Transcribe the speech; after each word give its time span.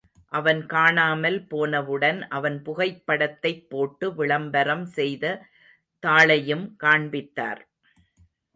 அவன் 0.31 0.61
காணாமல் 0.65 1.37
போனவுடன் 1.47 2.19
அவன் 2.29 2.57
புகைப்படத்தைப் 2.65 3.69
போட்டு 3.69 4.07
விளம்பரம் 4.15 4.85
செய்த 4.97 5.25
தாளையும் 6.03 6.65
காண்பித்தார். 6.77 7.63